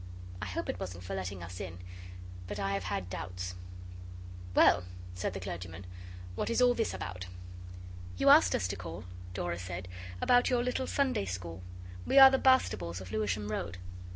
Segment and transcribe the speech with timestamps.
[0.41, 1.77] I hope it wasn't for letting us in,
[2.47, 3.53] but I have had doubts.
[4.55, 5.85] 'Well,' said the clergyman,
[6.33, 7.27] 'what is all this about?'
[8.17, 9.87] 'You asked us to call,' Dora said,
[10.19, 11.61] 'about your little Sunday school.
[12.07, 13.77] We are the Bastables of Lewisham Road.